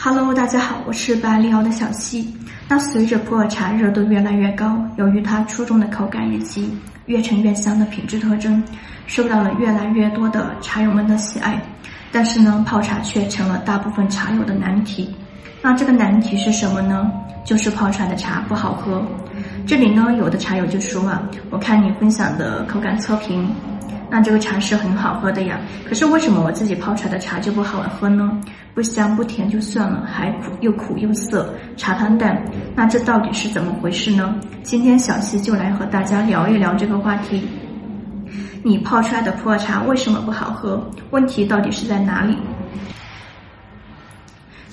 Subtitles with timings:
[0.00, 2.32] Hello，大家好，我是百利奥的小溪。
[2.68, 6.72] 那随着普洱茶热度越来越高，由于它出众的口感以及
[7.06, 8.62] 越陈越香的品质特征，
[9.08, 11.60] 受到了越来越多的茶友们的喜爱。
[12.12, 15.12] 但是呢，泡茶却成了大部分茶友的难题。
[15.60, 17.10] 那这个难题是什么呢？
[17.44, 19.04] 就是泡出来的茶不好喝。
[19.66, 23.50] 这里呢，有的茶友就说啊，我看你分享的口感测评。
[24.10, 28.40] 那这个茶是很好喝的呀，可是为什么我自己泡出来的茶就不好喝呢？
[28.74, 32.42] 不香不甜就算了，还苦又苦又涩，茶汤淡。
[32.74, 34.34] 那这到底是怎么回事呢？
[34.62, 37.46] 今天小溪就来和大家聊一聊这个话题。
[38.64, 40.82] 你泡出来的普洱茶为什么不好喝？
[41.10, 42.36] 问题到底是在哪里？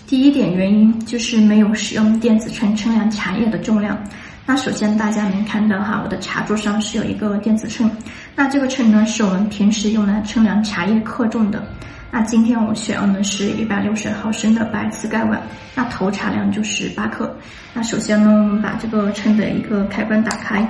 [0.07, 3.97] 第一点原因就是没有使用电子秤称量茶叶的重量。
[4.45, 7.89] 那首先大家能看到哈，我的茶桌上是有一个电子秤，
[8.35, 11.63] 那这个秤呢是我们平时用来称量茶叶克重的。
[12.11, 15.41] 那今天我选用的是一百六十毫升的白瓷盖碗，
[15.73, 17.33] 那投茶量就是八克。
[17.73, 20.67] 那首先呢，我们把这个秤的一个开关打开，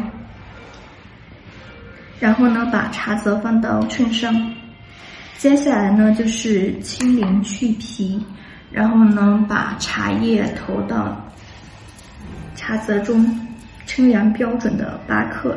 [2.20, 4.34] 然后呢把茶则放到秤上，
[5.38, 8.23] 接下来呢就是清零去皮，
[8.72, 11.20] 然后呢把茶叶投到
[12.56, 13.40] 茶则中。
[13.88, 15.56] 称量标准的八克。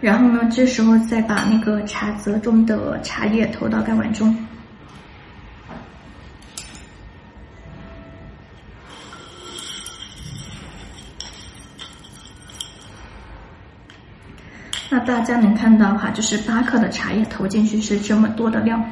[0.00, 4.36] 然后呢，这时候再把那个茶则中的茶叶投到盖碗中。
[14.90, 18.84] 那大家能看到哈，就是八克的茶叶投进去是这么多的量。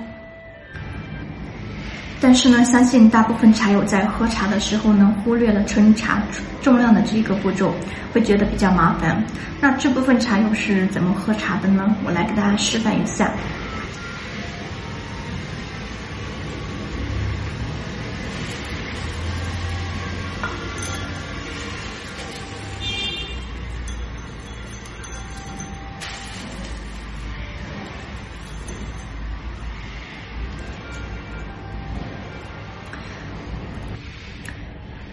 [2.22, 6.22] 但是呢，相信大部分茶友在喝茶的时候呢，忽略了称茶
[6.62, 7.74] 重量的这个步骤，
[8.12, 9.20] 会觉得比较麻烦。
[9.60, 11.94] 那这部分茶友是怎么喝茶的呢？
[12.04, 13.28] 我来给大家示范一下。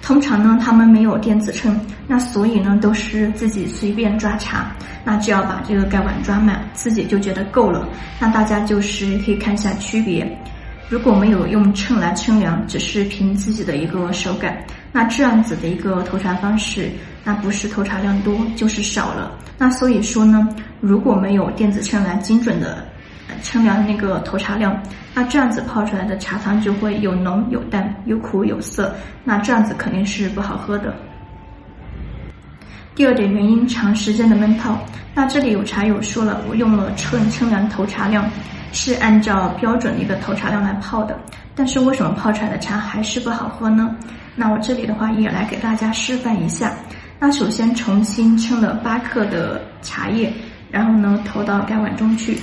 [0.10, 4.76] 通常呢，他们没有电子秤，那所以呢，都是自己随便抓茶。
[5.04, 7.88] 那只要把这个盖碗抓满，自己就觉得够了。
[8.20, 10.28] 那大家就是可以看一下区别。
[10.90, 14.58] 如果没有用秤来称量，只是凭自己的一个手感，
[14.92, 16.90] 那这样子的一个投茶方式，
[17.24, 19.38] 那不是投茶量多，就是少了。
[19.60, 20.50] 那所以说呢，
[20.82, 22.84] 如果没有电子秤来精准的。
[23.44, 24.82] 称量那个投茶量，
[25.14, 30.94] 那这样子泡出来的茶汤就会有浓有淡，有苦有涩，那这样子肯定是不好喝的。
[32.96, 34.78] 第二点原因，长时间的闷泡。
[35.16, 38.30] 那这里有茶友说了，我用了秤称量投茶量，
[38.72, 41.18] 是按照标准的一个投茶量来泡的，
[41.56, 43.96] 但是为什么泡出来的茶还是不好喝呢？
[44.36, 46.74] 那我这里的话也来给大家示范一下。
[47.20, 50.32] 那首先重新称了八克的茶叶，
[50.70, 52.38] 然后呢投到盖碗中去。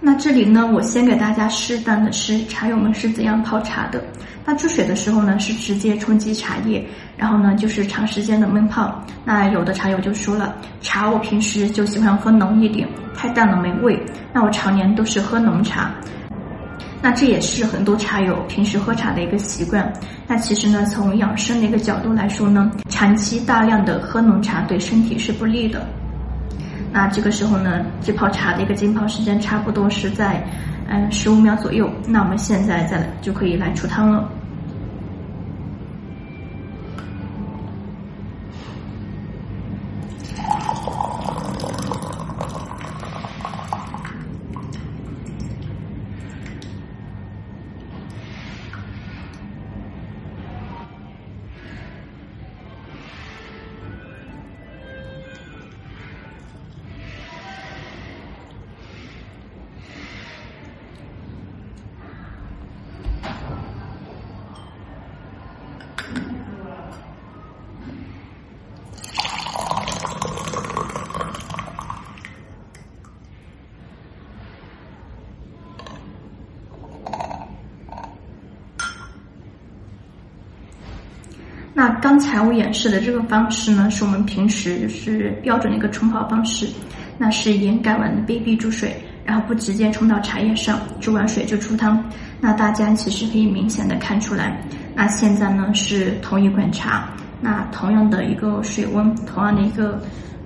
[0.00, 4.02] 那这里呢，我先给大家示范的是茶友们是怎样泡茶的。
[4.44, 6.86] 那注水的时候呢，是直接冲击茶叶，
[7.16, 9.02] 然后呢就是长时间的闷泡。
[9.24, 14.00] 那有的茶友就说了，茶我平时就喜欢喝浓一点，太淡了没味。
[14.32, 15.90] 那我常年都是喝浓茶，
[17.02, 19.92] 那这也是很多茶友平时喝茶的一个习惯。
[20.28, 25.84] 那其实呢，从养生的一个角度来说呢，长期大量的喝浓茶对身体是不利的。
[26.96, 30.42] 那这个时候呢，这泡茶的一个浸泡时间差不多是在，
[30.88, 31.90] 嗯，十五秒左右。
[32.08, 34.26] 那我们现在再来就可以来出汤了。
[81.76, 86.66] 那刚才我演示的这个方式呢，是我们平时就是标准的一个冲泡方式，
[87.18, 88.96] 那是盐盖完的杯壁注水，
[89.26, 92.02] 然后不直接冲到茶叶上，注完水就出汤。
[92.40, 94.58] 那大家其实可以明显的看出来，
[94.94, 97.10] 那现在呢是同一罐茶，
[97.42, 100.00] 那同样的一个水温，同样的一个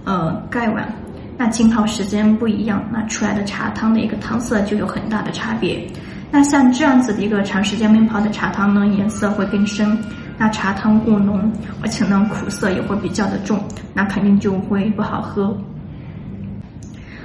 [0.04, 0.92] 呃盖碗，
[1.38, 5.86] 那浸泡时间不一样，那出来的茶汤的一个汤色就有很大的差别。
[6.32, 9.96] 那像这样子的一个长时间闷泡的茶汤呢，颜色会更深，
[10.42, 11.52] 那茶汤过浓，
[11.82, 15.54] 而且呢苦涩也会比较的重，那肯定就会不好喝。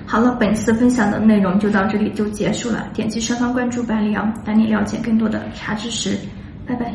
[0.06, 2.90] 好了，本次分享的内容就到这里就结束了。
[2.94, 6.20] 点击上方关注白里昂，带你了解更多的茶知识。
[6.68, 6.94] 拜拜。